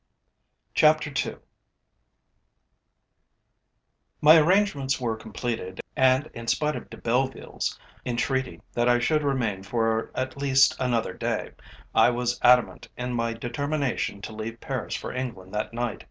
CHAPTER 0.73 1.13
II 1.15 1.37
My 4.19 4.35
arrangements 4.37 4.99
were 4.99 5.15
completed, 5.15 5.79
and 5.95 6.25
in 6.33 6.47
spite 6.47 6.75
of 6.75 6.89
De 6.89 6.97
Belleville's 6.97 7.77
entreaty 8.03 8.61
that 8.73 8.89
I 8.89 8.97
should 8.97 9.21
remain 9.21 9.61
for 9.61 10.09
at 10.15 10.37
least 10.39 10.75
another 10.79 11.13
day, 11.13 11.51
I 11.93 12.09
was 12.09 12.39
adamant 12.41 12.89
in 12.97 13.13
my 13.13 13.33
determination 13.33 14.23
to 14.23 14.33
leave 14.33 14.59
Paris 14.59 14.95
for 14.95 15.13
England 15.13 15.53
that 15.53 15.71
night. 15.71 15.99